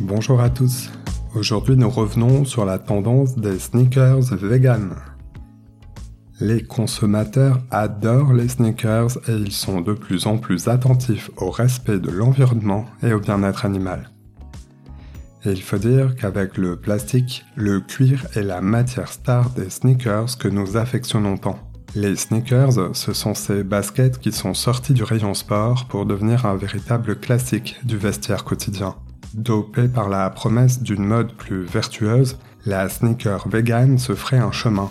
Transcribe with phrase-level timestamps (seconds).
[0.00, 0.90] Bonjour à tous.
[1.34, 4.94] Aujourd'hui, nous revenons sur la tendance des sneakers vegan.
[6.38, 11.98] Les consommateurs adorent les sneakers et ils sont de plus en plus attentifs au respect
[11.98, 14.10] de l'environnement et au bien-être animal.
[15.44, 20.38] Et il faut dire qu'avec le plastique, le cuir est la matière star des sneakers
[20.38, 21.58] que nous affectionnons tant.
[21.96, 26.54] Les sneakers, ce sont ces baskets qui sont sorties du rayon sport pour devenir un
[26.54, 28.94] véritable classique du vestiaire quotidien.
[29.34, 34.90] Dopée par la promesse d'une mode plus vertueuse, la sneaker vegan se ferait un chemin,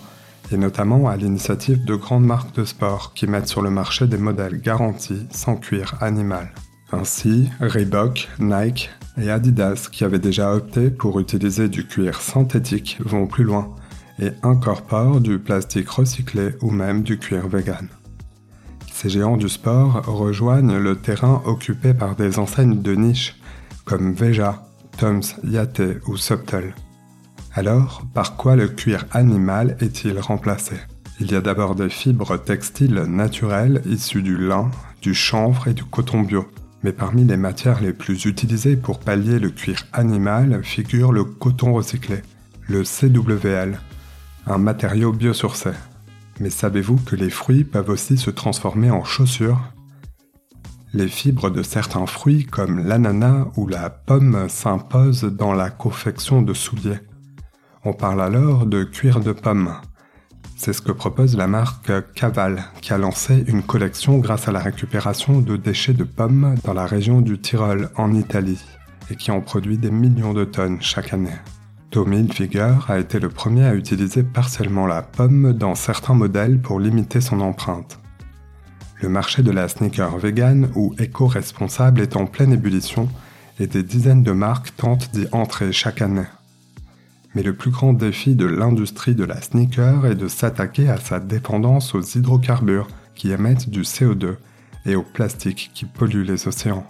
[0.52, 4.18] et notamment à l'initiative de grandes marques de sport qui mettent sur le marché des
[4.18, 6.54] modèles garantis sans cuir animal.
[6.91, 13.27] Ainsi, Reebok, Nike et Adidas, qui avaient déjà opté pour utiliser du cuir synthétique, vont
[13.27, 13.76] plus loin
[14.20, 17.88] et incorporent du plastique recyclé ou même du cuir vegan.
[18.91, 23.35] Ces géants du sport rejoignent le terrain occupé par des enseignes de niche
[23.88, 24.63] comme Veja,
[24.98, 26.76] Tom's, Yate ou Subtle.
[27.54, 30.76] Alors, par quoi le cuir animal est-il remplacé?
[31.21, 34.70] Il y a d'abord des fibres textiles naturelles issues du lin,
[35.02, 36.46] du chanvre et du coton bio.
[36.84, 41.74] Mais parmi les matières les plus utilisées pour pallier le cuir animal figure le coton
[41.74, 42.21] recyclé,
[42.68, 43.80] le CWL,
[44.46, 45.71] un matériau biosourcé.
[46.40, 49.62] Mais savez-vous que les fruits peuvent aussi se transformer en chaussures?
[50.98, 56.55] Les fibres de certains fruits comme l'ananas ou la pomme s'imposent dans la confection de
[56.55, 56.98] souliers.
[57.85, 59.75] On parle alors de cuir de pomme.
[60.55, 64.57] C'est ce que propose la marque Caval, qui a lancé une collection grâce à la
[64.57, 68.66] récupération de déchets de pommes dans la région du Tyrol en Italie,
[69.12, 71.38] et qui en produit des millions de tonnes chaque année.
[71.91, 76.79] Tommy Hilfiger a été le premier à utiliser partiellement la pomme dans certains modèles pour
[76.79, 78.00] limiter son empreinte.
[79.00, 83.07] Le marché de la sneaker vegan ou éco-responsable est en pleine ébullition
[83.59, 86.25] et des dizaines de marques tentent d'y entrer chaque année.
[87.35, 91.19] Mais le plus grand défi de l'industrie de la sneaker est de s'attaquer à sa
[91.19, 94.38] dépendance aux hydrocarbures qui émettent du CO2
[94.88, 96.88] et au plastique qui pollue les océans.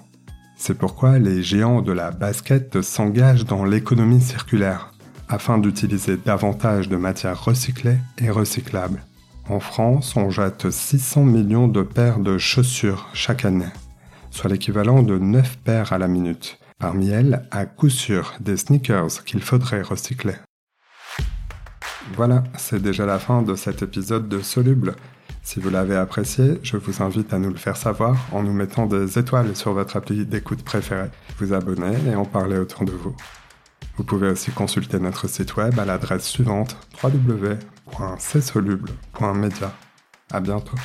[0.55, 4.93] C'est pourquoi les géants de la basket s'engagent dans l'économie circulaire,
[5.27, 9.03] afin d'utiliser davantage de matières recyclées et recyclables.
[9.49, 13.71] En France, on jette 600 millions de paires de chaussures chaque année,
[14.29, 16.59] soit l'équivalent de 9 paires à la minute.
[16.79, 20.33] Parmi elles, à coup sûr, des sneakers qu'il faudrait recycler.
[22.15, 24.95] Voilà, c'est déjà la fin de cet épisode de Soluble.
[25.43, 28.85] Si vous l'avez apprécié, je vous invite à nous le faire savoir en nous mettant
[28.85, 31.09] des étoiles sur votre appli d'écoute préférée,
[31.39, 33.15] vous abonner et en parler autour de vous.
[33.97, 39.73] Vous pouvez aussi consulter notre site web à l'adresse suivante www.csoluble.media.
[40.31, 40.77] À bientôt.